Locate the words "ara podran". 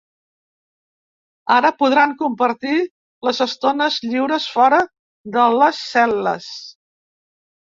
1.55-2.15